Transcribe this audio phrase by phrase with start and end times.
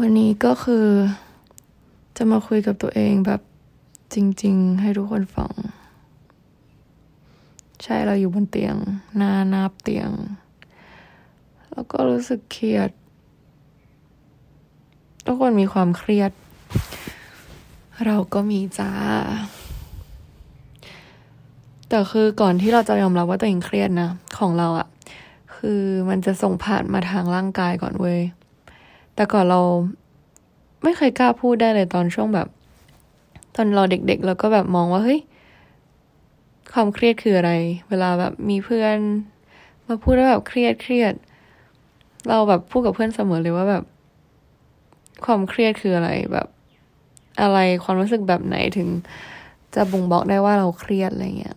[0.00, 0.86] วันนี้ก็คือ
[2.16, 3.40] จะมาคุยกับตัวเองแบบ
[4.14, 5.52] จริง ๆ ให้ทุกคนฟัง
[7.82, 8.76] ใช่เราอยู่บนเตียง
[9.16, 10.10] หน้านาบเตียง
[11.72, 12.90] แล้วก็รู้สึกเครียด
[15.26, 16.32] ทุกคนมีความเครียด
[18.06, 18.92] เราก็มีจ้า
[21.88, 24.88] แต่คือก่อนที่เราจะยอมรับว่าตัวเองเครียดนะ ของเราอะ
[25.56, 28.20] คือมันจะส่งผ่านมาทางร่างกายก่อนเว้ย
[29.14, 29.60] แต่ก่อนเรา
[30.82, 32.48] ไม่เคยกล้าพูดได้เลยตอนช่วงแบบ
[33.54, 35.20] ตอนเราเด็กๆเราก็แบบมองว่าเฮ้ย
[36.72, 37.52] ความเครียดคืออะไร
[37.88, 38.96] เวลาแบบมีเพื่อน
[39.86, 41.14] มาพูดว่าแบบเครียดเครียด
[42.28, 43.84] เราแบบพูดกับเพื่อนเสมอเลยว่าแบบ
[45.24, 46.46] ความเครียดคืออะไรแบบ
[47.40, 48.88] อะไรความรู้สึกแบบไหนถึง
[49.74, 51.56] จะบ่งบอกได้ว่าเราเครียดอะไรเงี้ย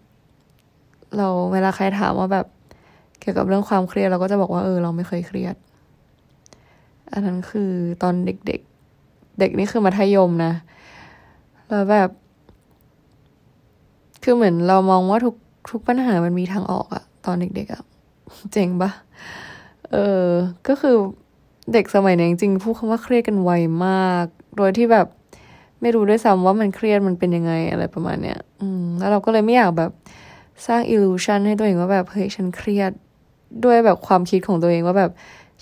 [1.18, 2.46] เราเวลาใครถามว่าแบบ
[3.20, 5.56] เกี่ยวกับเรื่องความเครียดเราก็จะบอกว่าเออเราไม่เคยเครียด
[7.12, 7.72] อันนั้นคือ
[8.04, 10.54] ตอนเด็กๆเด็กนี่คือมัธยมนะ
[11.70, 12.10] แล้วแบบ
[14.24, 15.36] คือเหมือนเรามองว่าทุก
[15.72, 17.84] ทุกปัญหามันมีทางออกอะตอนเด็กๆอะ
[18.52, 18.92] เจ๋งปะ
[19.92, 20.28] เออ
[20.68, 20.96] ก็คือ
[21.74, 23.52] เด็กสมัยนี้จริงๆพูดคำว่าเครียดกันไว
[23.86, 24.26] มาก
[24.58, 25.08] โดยที่แบบ
[25.82, 29.92] ไม่รู้ด้วยซ้ำว่ามันเครียดมันเป็นยังไงอะไรประมาณเนี้ย อืม แล้วเราก็เลยไม่อยากแบบ
[30.68, 32.92] สร้างอิลูชันให้ตัวเองว่าแบบเฮ้ยฉันเครียด
[33.66, 35.12] ด้วยแบบความคิดของตัวเองว่าแบบ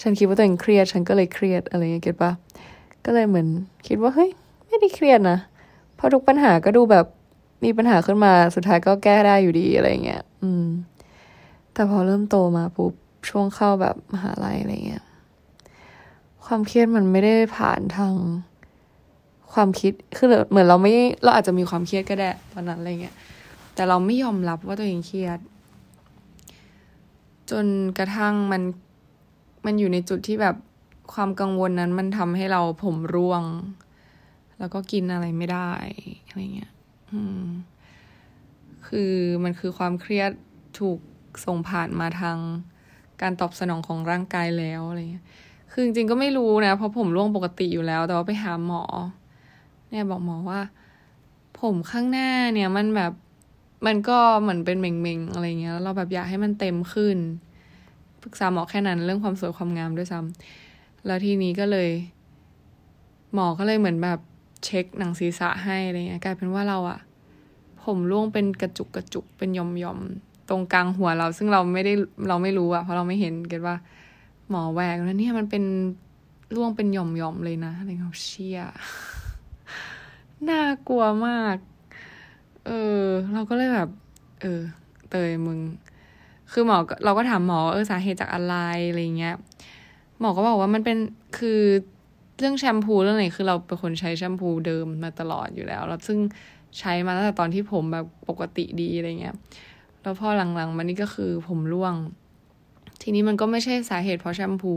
[0.02, 2.32] ฉันคิดว่าตัวเองเครียด ฉันก็เลยเครียดอะไรเงี้ยเก็ตปะ
[3.06, 3.48] ก็เลยเหมือน
[3.88, 4.30] คิดว่าเฮ้ย
[4.68, 5.38] ไม่ได้เครียดนะ
[5.96, 7.06] เพราะทุกปัญหาก็ดูแบบ
[7.64, 10.66] มีปัญหาขึ้นมาสุดท้ายก็แก้ได้อยู่ดีอะไรเงี้ย อืม
[11.74, 12.94] แต่พอเริ่มโตมาปุ๊บ
[13.30, 15.04] ช่วงเข้าแบบมหาลัยอะไรเงี้ย
[16.46, 18.14] ความเครียดมันไม่ได้ผ่านทาง
[19.54, 20.92] ความคิด คือเหมือนเราไม่
[21.24, 23.16] เราอาจจะมีความเครียดก็ได้ตอนนั้นอะไรเงี้ย
[23.76, 25.40] แต่เราไม่ยอมรับว่าตัวเองเครียด
[27.52, 27.66] จน
[27.98, 28.62] กระทั่งมัน
[29.66, 30.56] มันอยู่ในจุดที่แบบ
[31.14, 33.44] ความกังวลนั้นมันทำให้เราผมร่วง
[34.60, 35.72] แล้วก็กินอะไรไม่ได้
[36.28, 36.72] อะไรเงี้ย
[38.88, 39.12] คือ
[39.44, 40.32] มันคือความเครียด
[40.80, 41.00] ถูก
[41.46, 42.38] ส่งผ่านมาทาง
[43.22, 45.26] การตอบสนองของร่างกายแล้วอะไรเงี้ย
[45.72, 48.84] คือจริงๆก็ไม่รู้นะเพราะผมร่วงปกติอยู่แล้ว แต่ว่าไปหาหมอ
[49.90, 50.60] เนี่ยบอกหมอว่า
[51.62, 53.12] ผมข้างหน้าเนี่ยมันแบบ
[53.86, 57.18] มันก็เหมือนเป็นเม่งๆอะไรเงี้ยแล้วเราแบบอยากให้มันเต็มขึ้น
[58.24, 61.90] ปรึกษาหมอแค่นั้นเรื่องความสวยความงามด้วยซ้ำแล้วทีนี้ก็เลย
[63.34, 64.20] หมอก็เลยเหมือนแบบ
[64.64, 67.00] เช็คหนังศีรษะให้อะไรเงี้ยกลายเป็นว่าเราอะ
[67.84, 70.00] ผมร่วงเป็นกระจุกกระจุกเป็นหย่อมหย่อม
[70.50, 71.94] ตรงกลางหัวเรา ซึ่งเราไม่ได้
[72.30, 73.76] เราไม่รู้อะเพราะเราไม่เห็นเก็ตว่า
[74.50, 75.64] หมอแหวกแล้วเนี่ยมันเป็น
[76.56, 78.60] ร่วงเป็นหย่อมหย่อมเลยนะอะไรเงี้ยเชี่ย
[80.50, 81.58] น่ากลัวมาก
[82.66, 83.04] เออ
[83.34, 83.90] เราก็เลยแบบ
[84.42, 84.62] เออ
[85.10, 85.60] เตยมึง
[86.52, 88.56] คือหมอเราก็ถามหมอเออสาเหตุจากอะไร
[88.90, 89.36] อะไรเงี้ย
[90.20, 90.98] หมอก็บอกว่ามันเป็น
[91.38, 91.62] คือ
[92.40, 96.20] เรื่องแชมพูเรื่องไหนคือเราเป็นคนใช้แชมพูเดิมมาตลอดอยู่แล้ว แล้วซึ่ง
[96.80, 99.36] ใช้มาตั้งแต่ตอนที่ผมแบบปกติดีอะไรเงี้ย
[100.02, 101.94] แล้วพอหลังๆมานี่ก็คือผมร่วง
[103.02, 104.74] ทีนี้มันก็ไม่ใช่สาเหตุเพราะแชมพู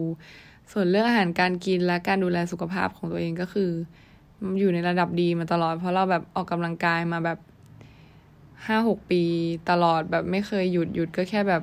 [0.73, 3.71] ส่วนเรื่องอาหารการกินและการดูแลสุขภาพของตัวเองก็คือ
[4.61, 7.39] อยู่ในระดับดีมาตลอด เพราะเราแบบออกกำลังกายมาแบบ
[8.67, 9.23] ห้าหกปี
[9.71, 11.63] ตลอดแบบไม่เคยหยุดหยุดก็แค่แบบ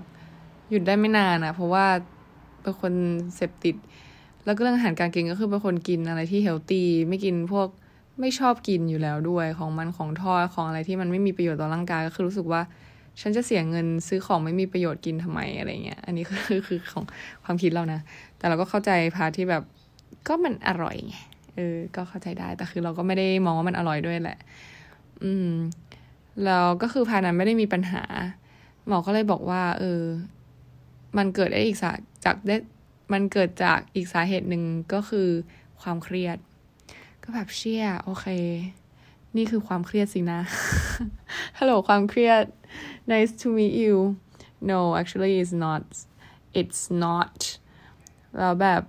[0.69, 1.85] หยุดได้ไม่นานอะเพราะว่า
[2.61, 2.93] เป็นคน
[3.35, 3.75] เสพติด
[4.45, 7.67] แล้วก็เรื่องอาหารการกินก็คือเป็นคนกินอะไรที่เฮลตี้ไม่กินพวก
[8.19, 12.61] ไม่ชอบกินอยู่แล้วด้วยของมันของทอดของอะไรที่มันไม่มีประโยชน์ต่อร่างกายก็คือรู้สึกว่า
[13.21, 17.05] ฉันจะเสียเงินซื้อของไม่มีประโยชน์กินทำไมอะไรเงี้ย อันนี้คือคือของ
[17.43, 17.99] ความคิดเรานะ
[18.37, 19.63] แต่เราก็เข้าใจพาที่แบบ
[20.27, 21.15] ก็มันอร่อยไง
[21.55, 24.37] เออ ก็เข้าใจได้แต่คือเราก็ไม่ได้มองว่ามันอร่อยด้วยแหละ
[25.23, 25.53] อืม
[26.45, 28.03] แล้วก็คือพานั้นไม่ได้มีปัญหา
[28.87, 30.01] หมอก็เลยบอกว่า เออ
[31.17, 31.91] มันเกิดได้อีกสา
[32.25, 32.55] จากได้
[33.13, 34.63] มันเกิดจากอีกสาเหตุหนึ่ง
[34.93, 35.27] ก็คือ
[35.81, 36.37] ความเครียด
[37.23, 38.25] ก็แบบเชี่ยโอเค
[39.37, 40.39] นี่คือความเครียดสินะ
[41.57, 42.43] ฮัลโหลความเครียด
[43.11, 43.97] nice to meet you
[44.69, 45.85] no actually it's not
[46.59, 47.37] it's not
[48.37, 48.81] แล้วแบบ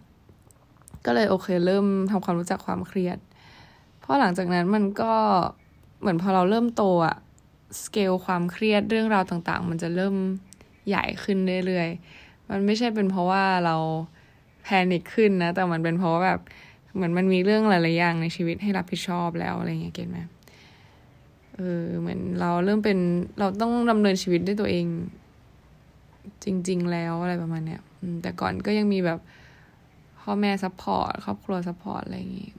[1.07, 3.19] ก็เลยโอเคเริ่มทำความรู้จักความเครียด
[4.01, 5.15] เพราะหลังจากนั้นมันก็
[6.01, 7.17] เหมือนพอเราเริ่มโตอะ
[7.83, 10.15] สเกลความเครียดเรื่องราวต่างๆ มันจะเริ่ม
[10.89, 13.77] ใหญ่ขึ้นเรื่อยๆ มันไม่ใช่เป็นเพราะว่าเรา
[14.63, 16.41] แพนิคขึ้นนะ แต่มันเป็นเพราะว่าแบบ
[16.95, 20.19] เหมือนมันมีเรื่องหลายๆอย่างในชีวิตให้รับผิดชอบแล้วอะไรเงี้ย get ไหม
[21.57, 22.99] เออเหมือนเราเริ่มเป็น
[23.39, 24.87] เราต้องดำเนินชีวิตด้วยตัวเอง
[26.45, 27.81] จริง ๆ แล้วอะไรประมาณเนี้ย
[28.23, 29.19] แต่ก่อนก็ยังมีแบบ
[30.21, 32.51] พ่อแม่ support ครอบครัว support อะไรอย่างงี้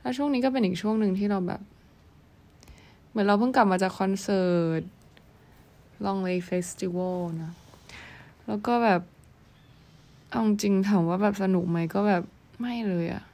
[0.00, 1.60] แล้วช่วงนี้ก็เป็นอีกช่วงหนึ่งที่เราแบบ
[3.16, 4.82] เหมือนเราเพิ่งกลับมาจากคอนเสิร์ต
[6.04, 7.52] Long Lake Festival นะ
[8.46, 9.00] แล้วก็แบบ
[10.30, 12.22] เอาจริงถามว่าแบบสนุกไหมก็แบบ
[12.60, 13.24] ไม่เลยอะ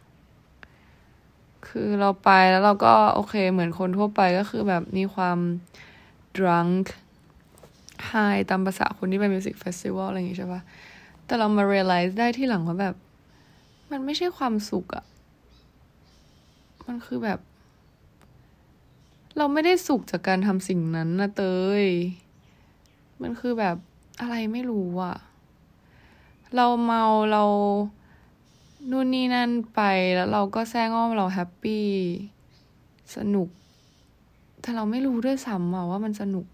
[1.66, 5.38] คือเราไปแล้วเราก็โอเคเหมือนคนทั่วไปก็คือแบบมีความ
[6.36, 6.84] drunk
[8.10, 10.60] high ตามภาษาคนที่ไป music festival อะไรอย่างงี้ใช่ปะ
[11.26, 12.94] แต่เรามา realize ได้ที่หลังว่าแบบ
[13.90, 15.04] มันไม่ใช่ความสุขอะ
[16.86, 17.38] มันคือแบบ
[19.36, 21.42] เราไม่ได้สุขจากการทำสิ่งนั้นนะเต
[21.82, 21.84] ย
[23.22, 23.76] มันคือแบบ
[24.20, 25.16] อะไรไม่รู้อะ
[26.56, 27.44] เราเมาเรา
[28.90, 29.80] นู่นนี่นั่นไป
[30.14, 31.86] แล้วเราก็แซงอ้อมเราแฮปปี้
[33.16, 33.48] สนุก
[34.60, 36.46] แต่เราไม่รู้ด้วยซ้ำว่ามันสนุก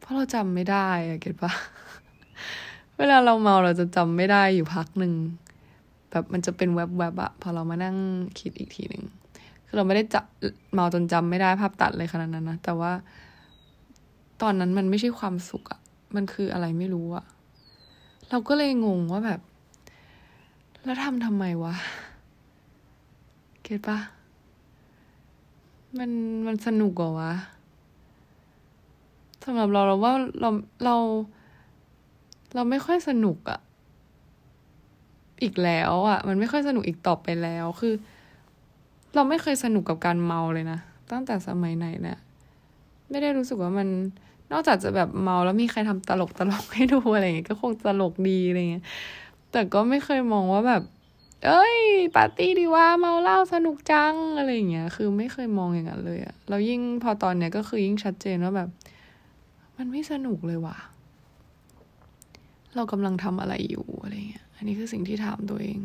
[0.00, 1.52] เพราะเราจำไม่ได้อะเก็ตปะ
[2.96, 5.12] เวลาเราเมาเราจะจำไม่ได้อยู่พักหนึ่ง
[6.10, 7.96] แบบมันจะเป็นแวบๆอะพอเรามานั่ง
[8.38, 9.04] คิดอีกทีหนึ่ง
[9.66, 10.20] คือเราไม่ได้จะ
[10.72, 12.92] เมาจนจำไม่ได้ภาพตัดเลยขนาดนั้นนะ แต่ว่า
[14.42, 15.80] ตอนนั้นมันไม่ใช่ความสุขอะ
[16.16, 17.24] มันคืออะไรไม่รู้อะ
[18.30, 19.40] เราก็เลยงงว่าแบบ
[20.84, 21.74] แล้วทำทำไมวะ
[23.62, 23.98] เก็ตปะ
[25.98, 26.10] มัน
[26.46, 27.32] มันสนุกกว่าวะ
[29.44, 30.50] สำหรับเราเราว่าเรา
[30.84, 30.96] เรา
[32.54, 33.60] เราไม่ค่อยสนุกอะ
[35.42, 37.94] อีกแล้วอะมันไม่ค่อยสนุกอีกต่อไปแล้วคือ
[39.14, 40.78] เราไม่เคยสนุกกับการเมาเลยนะ
[41.10, 42.18] ตั้งแต่สมัยไหนเนะี่ย
[43.10, 43.88] ไม่ได้รู้สึกว่ามัน
[44.52, 48.84] นอกจากจะแบบเมาแล้วมีใครทำตลกตลกให้ดูอะไรเงี้ยก็คงตลกดีอะไรเงี้ย
[49.52, 50.82] แต่ก็ไม่เคยมองว่าแบบ
[51.46, 51.76] เอ้ย
[52.16, 58.68] ปาร์ตี้ดีว่าเมาเหล้าสนุกจังอะไรเงี้ยคือไม่เคยมองอย่างนั้นเลยอะแล้วยิ่งพอตอนเนี้ยก็คือยิ่งชัดเจนว่าแบบ
[59.76, 60.76] มันไม่สนุกเลยว่ะ
[62.74, 65.78] เรากำลังทำอะไรอยู่อะไรเงี้ยอันนี้คือสิ่งที่ถามตัวเอง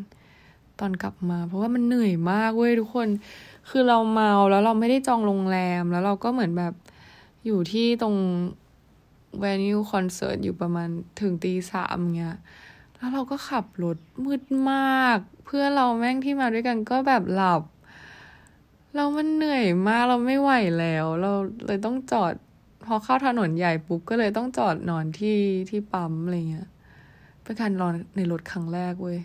[0.82, 3.08] ตอนกลับมา เพราะว่ามันเหนื่อยมากเว้ยทุกคน
[3.70, 6.74] คือเราเมาแล้วเราไม่ได้จองโรงแรม แล้วเราก็เหมือนแบบ
[7.46, 8.16] อยู่ที่ตรง
[9.40, 10.90] เวนิวคอนเสิร์ตอยู่ประมาณ
[11.22, 12.38] ถึงตีสามเงี้ย
[12.96, 17.62] แล้วเราก็ขับรถมืดมาก เพื่อเราแม่งที่มาด้วยกันก็แบบหลับ
[18.96, 21.32] เรามันเหนื่อยมากเราไม่ไหวแล้ว เรา
[21.66, 22.34] เลยต้องจอด
[22.86, 25.38] พอเข้าถนนใหญ่ปุ๊บก็เลยต้องจอดนอนที่
[25.70, 26.70] ที่ปั๊มอะไรเงี้ย
[27.44, 29.20] เป็นการนอนในรถครั้งแรกเว้ย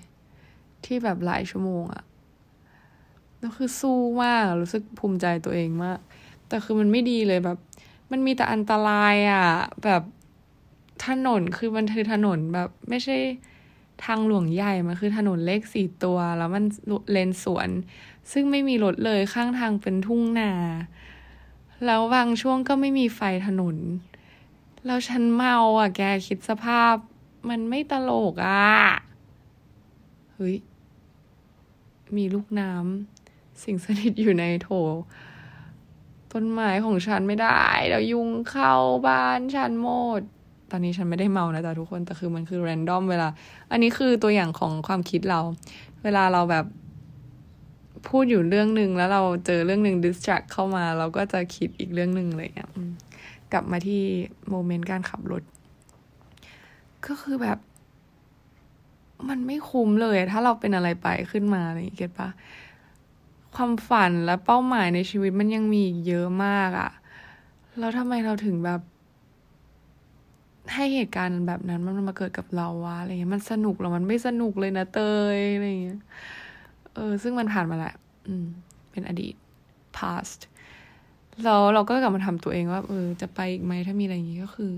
[0.85, 2.05] ที่แบบหลายชั่วโมงอะ
[3.39, 5.99] แล้วคือสู้มากรู้สึกภูมิใจตัวเองมาก
[6.49, 7.59] แต่คือมันไม่ดีเลยแบบ
[8.11, 9.49] มันมีแต่อันตรายอะ
[9.85, 10.03] แบบ
[11.07, 13.17] ถนนคือมันคือถนนแบบ ไม่ใช่
[14.05, 16.65] ทางหลวงใหญ่ มันคือถนนเล็กสี่ตัว แล้วมัน
[17.11, 17.69] เลนสวน
[18.33, 20.53] ซึ่งไม่มีรถเลยข้างทางเป็นทุ่งนา
[21.87, 23.77] แล้วบางช่วงก็ไม่มีไฟถนน
[24.87, 26.95] แล้วฉันเมาอะ แกคิดสภาพ
[27.49, 28.67] มันไม่ตลกอะ
[30.37, 30.57] เฮ้ย
[32.17, 34.69] มีลูกน้ำสิ่งสนิทอยู่ในโถ
[36.33, 38.75] ต้นไม้ของฉันไม่ได้เดี๋ยวยุงเข้า
[39.07, 39.89] บ้านฉันหม
[40.21, 40.23] ด
[40.71, 43.29] ตอนนี้ฉันไม่ได้เมานะจ๊ะทุกคนแต่คือมันคือแรนดอมเวลา
[43.71, 45.41] อันนี้คือตัวอย่างของความคิดเรา
[46.03, 46.67] เวลาเราแบบ
[48.09, 52.71] พูดอยู่เรื่องหนึ่งแล้วเราเจอเรื่องหนึ่งดิสแทรกเข้ามา เราก็จะคิดอีกเรื่องหนึ่งเลยอะ
[53.53, 54.03] กลับมาที่
[54.49, 55.43] โมเมนต์การขับรถ
[57.07, 57.59] ก็คือแบบ
[59.29, 62.29] มันไม่คุ้มเลย ถ้าเราเป็นอะไรไปขึ้นมาอะไรอย่างเงี้ยเก็ตปะ
[63.57, 66.91] ความฝันและเป้าหมายในชีวิตมันยังมีอีกเยอะมากอะ
[67.79, 68.81] แล้วทำไมเราถึงแบบ
[70.75, 75.01] ให้เหตุการณ์แบบนั้นมันมาเกิดกับเราวะอะไรเงี้ยมันสนุกหรอมันไม่สนุกเลยนะเต
[75.35, 76.01] ยอะไรเงี้ย
[76.95, 77.95] เออ ซึ่งมันผ่านมาแล้ว
[78.27, 78.47] อืม
[78.91, 79.35] เป็นอดีต
[79.99, 80.41] past
[81.45, 84.73] แล้วเราก็กลับมาทำตัวเองว่า เออ จะไปอีกไหมถ้ามีอะไรอย่างงี้ก็คือ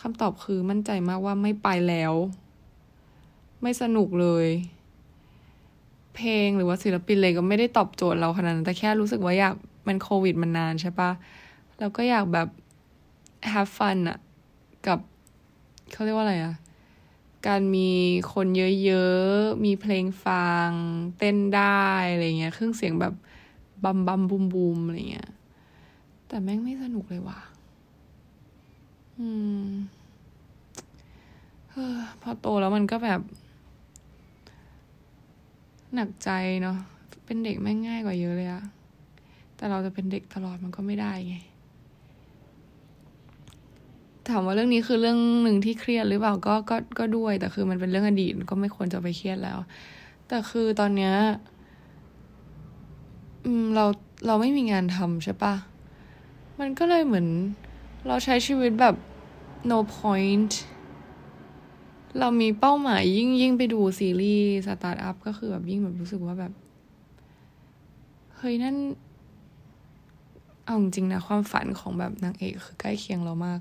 [0.00, 2.12] คำตอบคือมั่นใจมากว่าไม่ไปแล้ว
[3.64, 4.46] ไม่สนุกเลย
[6.16, 9.54] เพลงหรือว่าศิลปินเลยก็ไม่ได้ตอบโจทย์เราขนาดนั้นแต่แค่รู้สึกว่าอยาก
[9.86, 11.10] มันโควิดมันนานใช่ปะ
[11.78, 12.48] เราก็อยากแบบ
[13.52, 14.18] have fun อะ
[14.86, 14.98] กับ
[15.92, 16.54] เขาเรียกว่าอะไรอะ
[17.46, 17.90] การมี
[18.32, 18.46] คน
[18.84, 20.70] เยอะๆ มีเพลงฟัง
[21.18, 23.14] เต้นได้อะไรเงี้ย เครื่องเสียงแบบ
[23.84, 25.30] บัมบัมบูมบูมอะไรเงี้ย
[26.28, 27.40] แต่แม่งไม่สนุกเลยว่ะ
[29.18, 29.28] อื
[29.66, 29.68] ม
[31.70, 33.20] เออพอโตแล้วมันก็แบบ
[35.94, 36.30] หนักใจ
[36.62, 36.76] เนาะ
[37.24, 38.62] เป็นเด็กแม่งง่ายกว่าเยอะเลยอะ
[39.56, 41.36] แต่เราจะเป็นเด็กตลอดมันก็ไม่ได้ไง
[44.28, 49.58] ถามว่าเรื่องนี้คือเรื่องหนึ่งที่เครียดหรือเปล่าก็ก็ก็ด้วย แต่คือมันเป็นเรื่องอดีตก็ไม่ควรจะไปเครียดแล้ว
[50.28, 51.14] แต่คือตอนเนี้ย
[53.44, 53.84] อืมเรา
[54.26, 55.54] เราไม่มีงานทำใช่ปะ
[56.60, 57.26] มันก็เลยเหมือน
[58.06, 58.94] เราใช้ชีวิตแบบ
[59.70, 60.52] no point
[62.18, 66.52] เราไม่มีเป้าหมายยิ่งยิ่งไปดูซีรีส์สตาร์ทอัพก็คือแบบยิ่งแบบรู้สึกว่าแบบ
[68.36, 68.76] เฮ้ยนั่น
[70.64, 73.60] เอาจริงนะ ความฝันของแบบนางเอกคือใกล้เคียงเรามาก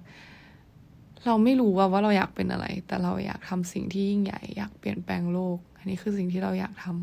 [1.26, 6.96] เราไม่รู้ว่าว่าเราอยากเป็นอะไร แต่เราอยากทำสิ่งที่ยิ่งใหญ่ อยากเปลี่ยนแปลงโลก อันนี้คือสิ่งที่เราอยากทำ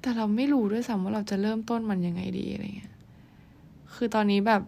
[0.00, 2.94] แต่เราไม่รู้ด้วยซ้ำว่าเราจะเริ่มต้นมันยังไงดีอะไรเงี้ย
[3.94, 4.62] คือตอนนี้แบบ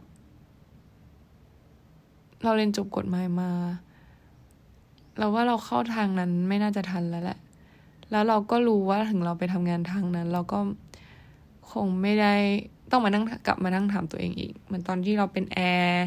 [2.43, 3.51] เราเรียนจบกฎหมายมา
[5.21, 7.39] เราว่าเราเข้าทางนั้นไม่น่าจะทันแล้วแหละ
[8.11, 10.59] แล้วเราก็รู้ว่าถึงเราไปทำงานทางนั้น เราก็
[11.73, 12.35] คงไม่ได้
[12.91, 15.59] ต้องมานั่งกลับมานั่งถามตัวเองอีก เหมือนตอนที่เราเป็นแอ
[15.89, 16.07] ร์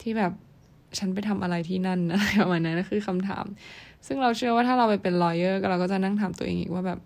[0.00, 0.32] ที่แบบ
[0.98, 3.44] ฉันไปทำอะไรที่นั่นอะไรประมาณนั้นนั่นคือคำถาม
[4.06, 7.00] ซึ่งเราเชื่อว่าถ้าเราไปเป็น lawyer เราก็จะนั่งถามตัวเองอีกว่าแบบ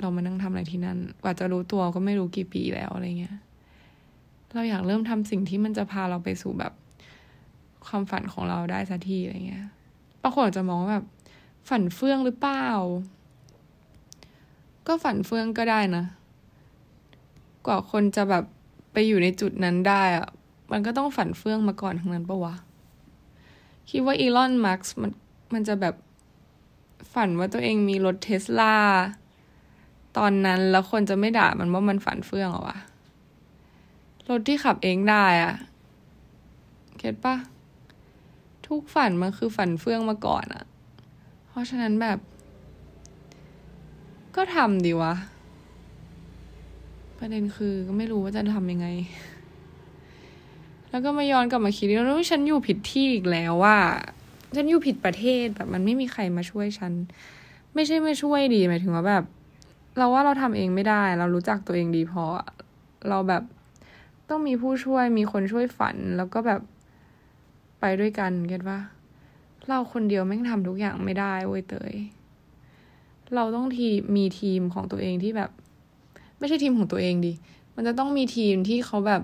[0.00, 3.36] เรามานั่งทำอะไรที่นั่น กว่าจะรู้ตัวก็ไม่รู้กี่ปีแล้วอะไรเงี้ย
[4.52, 6.72] เราอยากเริ่มทำสิ่งที่มันจะพาเราไปสู่แบบ
[7.86, 9.66] ความฝันของเราได้สักทีอะไรเงี้ย
[10.22, 11.06] บางคนอาจจะมองว่าแบบ
[11.68, 12.66] ฝันเฟื่องหรือเปล่า
[14.86, 16.04] ก็ฝันเฟื่องก็ได้นะ
[17.66, 18.44] กว่าคนจะแบบ
[18.92, 20.28] ไปอยู่ในจุดนั้นได้อะ
[20.70, 22.54] มันก็ต้องฝันเฟื่องมาก่อนทั้งนั้นปะวะ
[23.90, 25.10] คิดว่าอีลอนมาร์กมัน
[25.52, 25.94] มันจะแบบ
[27.14, 28.76] ฝันว่าตัวเองมีรถเทสลา
[30.16, 32.78] ตอนนั้นแล้วคนจะไม่ด่ามันว่ามันฝันเฟื่องหรอวะ
[34.28, 35.54] รถที่ขับเองได้อะ
[36.98, 37.34] เก็ตปะ
[38.72, 40.64] ทุกฝันมันคือฝันเฟื่องมาก่อนอะ
[41.48, 42.18] เพราะฉะนั้นแบบ
[44.36, 45.14] ก็ทำดีวะ
[47.18, 48.86] ประเด็นคือก็ไม่รู้ว่าจะทำยังไง
[50.90, 53.76] แล้วก็มาย้อนกลับมาคิดว่าฉันอยู่ผิดที่อีกแล้วว่า
[54.56, 56.92] ฉันอยู่ผิดประเทศแบบมันไม่มีใครมาช่วยฉัน
[57.74, 59.24] ไม่ใช่ไม่ช่วยดีหมายถึงว่าแบบ
[59.98, 62.24] เราว่าเราทำเองไม่ได้ เรารู้จักตัวเองดีพอ
[63.08, 63.42] เราแบบ
[64.28, 66.60] ต้องมีผู้ช่วยมีคนช่วยฝันแล้วก็แบบ
[67.82, 68.78] ไปด้วยกันเก็ตว่า
[69.68, 71.94] เราคนเดียวแม่งทำทุกอย่างไม่ได้เว้ยเตย
[73.34, 75.50] เราต้องทีมีทีมของตัวเองที่แบบ
[76.38, 77.32] ไม่ใช่ทีมของตัวเองดิ
[77.74, 79.22] มันจะต้องมีทีมที่เขาแบบ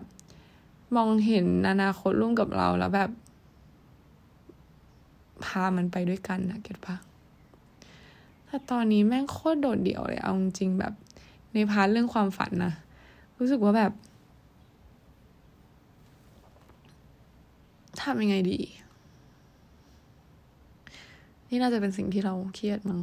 [0.96, 3.10] มองเห็นอนาคตร่วมกับเราแล้วแบบ
[5.44, 6.96] พามันไปด้วยกันนะเก็ตปะ
[8.46, 10.92] แต่ตอนนี้แม่งโคตรโดดเดี่ยวเลยเอาจริงแบบ
[11.54, 12.72] ในพาร์ทเรื่องความฝันนะ
[13.38, 13.92] รู้สึกว่าแบบ
[18.02, 18.60] ทำยังไงดี
[21.48, 23.00] นี่น่าจะเป็นสิ่งที่เราเครียดมั้ง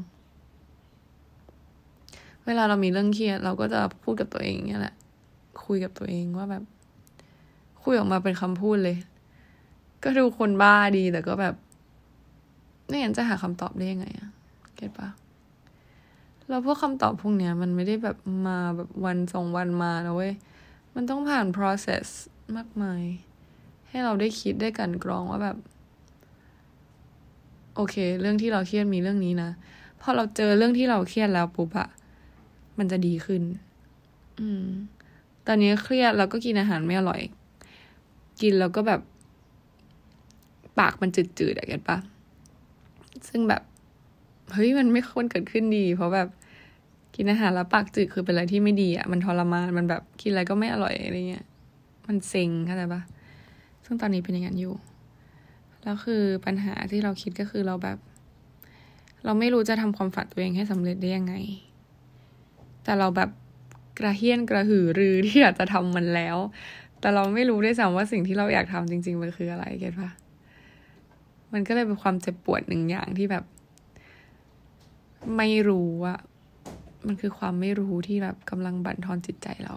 [2.45, 4.95] เวลาเรามีเรื่องเครียด เราก็จะพูดกับตัวเองเนี่ยแหละ
[5.65, 6.63] คุยกับตัวเองว่าแบบ
[7.83, 8.97] คุยออกมาเป็นคำพูดเลย
[10.03, 11.55] ก็ดูคนบ้าดีแต่ก็แบบ
[12.87, 14.29] ไม่งั้นจะหาคำตอบได้ยังไงอะ
[14.75, 15.09] เก็ตปะ
[16.47, 20.33] แล้วพวกคำตอบพวกเนี้ย มันไม่ได้แบบมาแบบวันสองวันมานะเว้ย
[20.95, 22.05] มันต้องผ่าน process
[22.55, 23.03] มากมาย
[23.95, 25.57] ให้เราได้คิดได้กันกรองว่าแบบ
[27.75, 29.49] โอเค เรื่องที่เราเครียดมีเรื่องนี้นะ
[30.01, 31.89] พอเราเจอเรื่องที่เราเครียดแล้วปุ๊บอะ
[32.77, 33.41] มันจะดีขึ้น
[34.39, 34.67] อืม
[35.47, 37.21] ตอนนี้เครียดเราก็กินอาหารไม่อร่อย
[38.41, 39.01] กินแล้วก็แบบ
[40.79, 41.97] ปากมันจืดๆอะเก็ตปะ
[43.27, 43.61] ซึ่งแบบ
[44.53, 46.27] เฮ้ยมันไม่ควรเกิดขึ้นดี เพราะแบบ
[47.15, 51.45] กินอาหารแล้วปากจืดคือเป็นอะไรที่ไม่ดีอะมันทรมานมันแบบกินอะไรก็ไม่อร่อยอะไรเงี้ย
[52.07, 53.01] มันเซ็งเข้าใจปะ
[53.85, 54.75] ซึ่งตอนนี้เป็นอย่างนั้นอยู่
[55.83, 57.97] แล้วคือปัญหาที่เราคิดก็คือเราแบบ
[59.25, 61.33] เราไม่รู้จะทำความฝันตัวเองให้สำเร็จได้ยังไง
[62.83, 63.29] แต่เราแบบ
[63.99, 66.37] กระเหี้ยนกระหือรือที่อยากจะทำมันแล้ว
[66.99, 70.11] แต่เราไม่รู้ด้วยซ้ำว่าสิ่งที่เราอยากทำจริง ๆ มันคืออะไร get ปะ
[71.53, 73.43] มันก็เลยเป็นความเจ็บปวดหนึ่งอย่างที่แบบ
[75.37, 76.19] ไม่รู้อะ
[77.05, 79.75] มันคือความไม่รู้ที่แบบกำลังบั่นทอนจิตใจเรา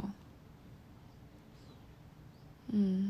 [2.72, 3.02] อืม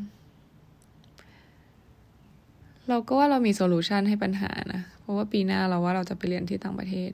[2.88, 7.11] เราก็ว่าเรามี solution ให้ปัญหานะ เพราะว่าปีหน้าเราว่าเราจะไปเรียนที่ต่างประเทศ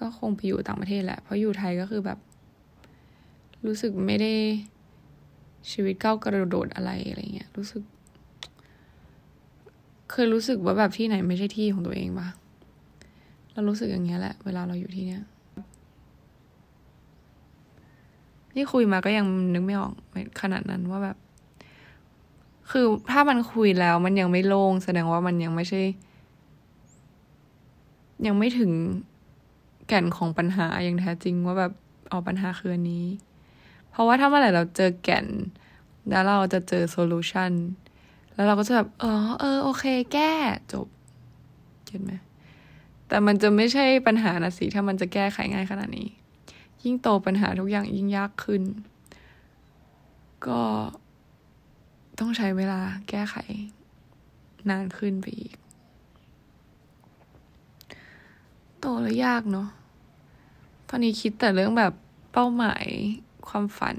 [0.00, 2.18] ก็คงไปอยู่ต่างประเทศแหละ เพราะอยู่ไทยก็คือแบบ
[3.66, 4.32] รู้สึกไม่ได้
[5.70, 7.82] ชีวิตก้าวกระโดดอะไรอะไรเงี้ย รู้สึก
[10.10, 12.28] เคยรู้สึกว่าแบบที่ไหนไม่ใช่ที่ของตัวเองปะ
[13.52, 15.22] เรารู้สึกอย่างเงี้ยแหละ เวลาเราอยู่ที่เนี้ย
[18.54, 19.92] นี่คุยมาก็ยังนึกไม่ออก
[20.40, 21.16] ขนาดนั้นว่าแบบ
[22.70, 25.82] คือถ้ามันคุยแล้วมันยังไม่โล่งแสดงว่ามันยังไม่ใช่
[28.26, 28.72] ยังไม่ถึง
[29.88, 31.72] แก่นของปัญหาอย่างแท้จริงว่าแบบ
[32.10, 33.06] เอาปัญหาคืออันนี้
[33.90, 35.26] เพราะว่าถ้าเมื่อไหร่เราเจอแก่น
[36.08, 37.52] แล้วเราจะเจอโซลูชัน
[38.34, 40.32] แล้วเราก็จะแบบอ๋อเออ โอเค แก้
[40.72, 40.86] จบ
[41.86, 42.12] เห็นไหม
[43.08, 46.08] แต่มันจะไม่ใช่ปัญหานะสิถ้ามันจะแก้ไขง่ายขนาดนี้
[46.82, 48.62] ยิ่งโตปัญหาทุกอย่างยิ่งยากขึ้น
[50.46, 50.62] ก็
[52.18, 53.36] ต้องใช้เวลาแก้ไข
[54.68, 55.54] นานขึ้นไปอีก
[58.78, 59.68] โตแล้วยากเนาะ
[60.88, 61.92] ตอนนี้คิดแต่เรื่องแบบ
[62.32, 62.86] เป้าหมาย
[63.48, 63.96] ความฝัน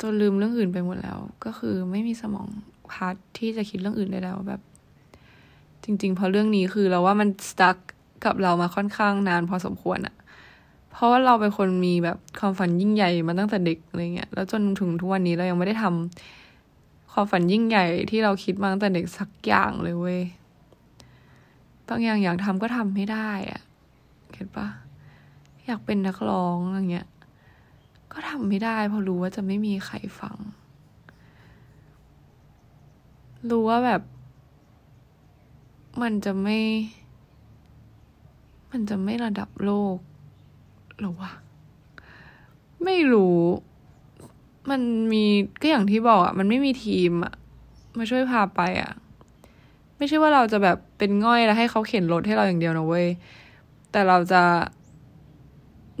[0.00, 2.48] จนลืมเรื่องอื่นไปหมดแล้ว ก็คือไม่มีสมอง
[2.92, 4.60] พาร์ทที่จะคิดเรื่องอื่นได้แล้วแบบ
[5.84, 7.76] จริงๆเพราะเรื่องนี้คือเราว่ามันสตั๊ก
[8.24, 10.14] กับเรามาค่อนข้างนานพอสมควรอะ
[10.92, 16.41] เพราะว่าเราเป็นคนมีแบบความฝันยิ่งใหญ่มาตั้งแต่เด็กอะไรเงี้ย แล้วจนถึงทุกวันนี้เรายังไม่ได้ทำ
[17.12, 20.20] ความฝันยิ่งใหญ่ที่เราคิดมาตั้งแต่เด็กสักอย่างเลยเว้ย
[21.88, 23.60] บางอย่างอยากทำก็ทำไม่ได้อะ
[24.34, 24.68] เห็นปะ
[25.66, 27.08] อยากเป็นนักร้องอะไรเงี้ย
[28.12, 30.36] ก็ทำไม่ได้ เพราะรู้ว่าจะไม่มีใครฟัง
[33.50, 34.02] รู้ว่าแบบ
[36.02, 36.58] มันจะไม่
[38.70, 39.96] มันจะไม่ระดับโลก
[41.00, 41.32] หรอวะ
[42.84, 43.40] ไม่รู้
[44.70, 44.80] มัน
[45.12, 45.24] มี
[45.60, 47.34] ก็อย่างที่บอกอะมันไม่มีทีมอะ
[47.98, 48.92] มาช่วยพาไปอะ
[49.98, 53.06] ไม่ใช่ว่าเราจะแบบเป็นง่อยแล้วให้เขาเข็นรถให้เราอย่างเดียวนะเว้ย
[53.92, 54.42] แต่เราจะ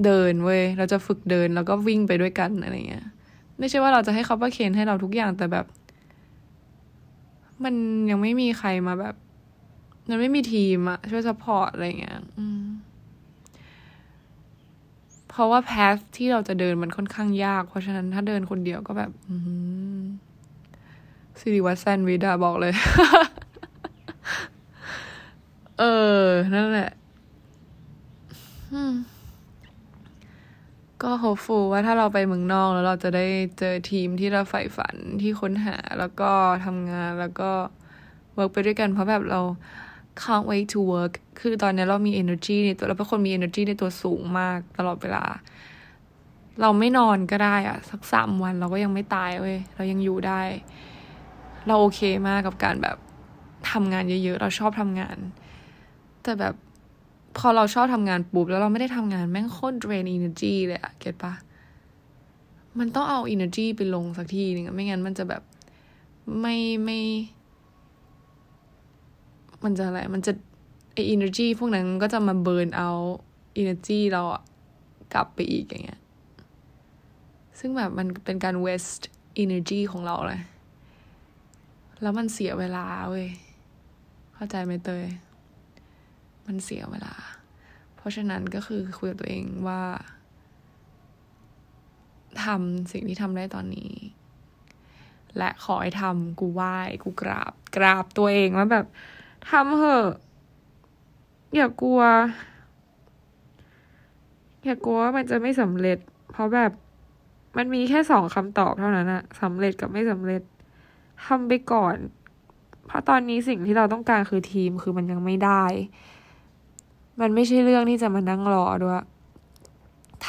[0.04, 3.06] เดินเว้ย เราจะฝึกเดินแล้วก็วิ่งไปด้วยกันอะไรเงี้ย
[3.58, 5.66] ไม่ใช่ว่าเราจะให้เขาประเคนให้เราทุกอย่างแต่แบบ
[7.64, 7.74] มัน
[8.10, 9.14] ยังไม่มีใครมาแบบ
[10.08, 12.71] มันไม่มีทีมอะช่วย support อะไรเงี้ย อืม
[15.32, 19.10] เพราะว่าแพทที่เราจะเดินมันค่อนข้างยาก เพราะฉะนั้นถ้าเดินคนเดียวก็แบบ
[21.40, 22.72] สิริวัฒน์แซนวิดาบอกเลย
[25.78, 25.84] เอ
[26.22, 26.24] อ
[26.54, 26.90] นั่นแหละ
[31.02, 33.26] ก็โฮฟูว่าถ้าเราไปเมืองนอกแล้วเราจะได้
[33.58, 36.30] เจอทีมที่เราใฝ่ฝันที่ค้นหาแล้วก็
[36.64, 37.50] ทำงานแล้วก็
[38.34, 39.40] เวิร์กไปด้วยกันเพราะแบบเรา
[40.22, 45.24] can't wait to work คือตอนนี้เรามี energy ในตัวเราเป็นคนมี energy ในตัวสูงมากตลอดเวลา
[46.60, 50.40] เราไม่นอนก็ได้อะสักสามวันเราก็ยังไม่ตายเว้ย เรายังอยู่ได้
[51.66, 52.96] เราโอเคมากกับการแบบ
[53.70, 55.16] ทำงานเยอะๆ เราชอบทำงาน
[56.22, 56.54] แต่แบบ
[57.38, 61.32] พอเราชอบทำงานปุ๊บแล้วเราไม่ได้ทำงานแม่งโคตร drain energy เลยอะเก็ตปะ
[62.78, 65.42] มันต้องเอา energy ไปลงสักทีนึงไม่งั้นมันจะแบบ
[66.40, 67.00] ไม่ไม่
[67.40, 67.41] มั
[69.64, 70.32] มันจะอะไร มันจะ
[70.92, 72.90] ไอ energy พวกนั้นก็จะมาเบิร์นเอา
[73.60, 74.42] energy เราอะ
[75.14, 76.00] กลับไปอีกอย่างเงี้ย
[77.58, 79.04] ซึ่งแบบมันเป็นการ waste
[79.42, 80.42] energy ของเราเลย
[82.02, 83.28] แล้วมันเสียเวลาเว้ย
[84.34, 85.06] เข้าใจไหมเตย
[86.46, 87.14] มันเสียเวลา
[87.96, 89.82] เพราะฉะนั้นก็คือคุยกับตัวเองว่า
[92.44, 93.92] ทำสิ่งที่ทำได้ตอนนี้
[95.36, 98.86] และขอให้ทำกูไหว้ กูกราบ กราบตัวเองว่าแบบ
[99.50, 100.06] ทำเหอะ
[101.54, 102.00] อย่ากลัว
[104.64, 105.98] อย่ากลัวว่ามันจะไม่สำเร็จ
[106.32, 106.72] เพราะแบบ
[107.56, 110.42] มันมีแค่สองคำตอบเท่านั้นอะสำเร็จกับไม่สำเร็จ
[111.26, 111.96] ทำไปก่อน
[112.86, 115.64] เพราะตอนนี้สิ่งที่เราต้องการคือทีมคือมันยังไม่ได้
[117.20, 119.02] มันไม่ใช่เรื่องที่จะมานั่งรอด้วย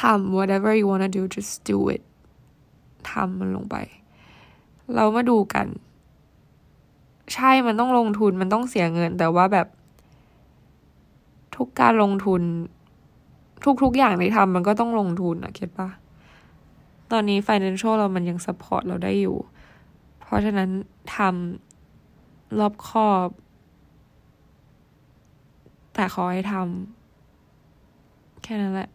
[0.00, 2.02] ทำ whatever you wanna do just do it
[3.10, 3.76] ทำมันลงไป
[4.94, 5.66] เรามาดูกัน
[7.32, 9.66] ใช่มันต้องลงทุนมันต้องเสียเงิน แต่ว่าแบบ
[11.56, 12.42] ทุกการลงทุน
[13.82, 15.88] ทุกๆอย่างที่ทำมันก็ต้องลงทุนอะเก็ตปะ
[17.12, 19.36] ตอนนี้ financial เรามันยัง support เราได้อยู่
[20.20, 20.68] เพราะฉะนั้น
[21.16, 23.28] ทำรอบคอบ
[25.94, 28.88] แต่ขอให้ทำแค่นั้นแหละ